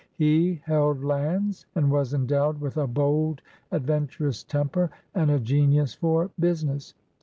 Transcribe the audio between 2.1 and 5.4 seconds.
endowed with a boId> adventurous temper and a